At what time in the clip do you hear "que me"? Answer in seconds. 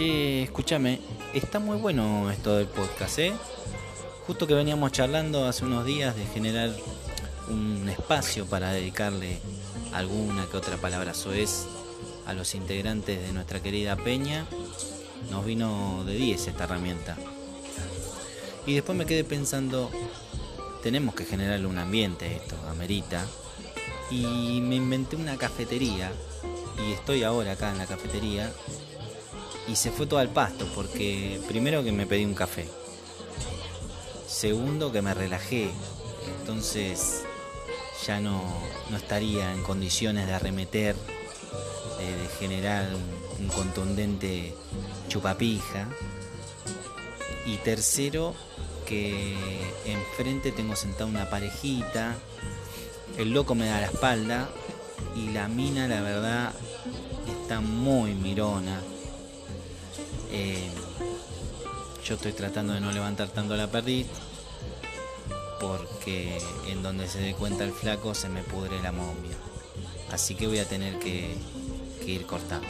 31.84-32.06, 34.90-35.14